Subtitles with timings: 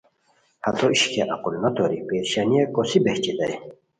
[0.63, 3.55] ہتو ہیش کیہ عقل نو توری پریشانیہ کوسی بہچیتائے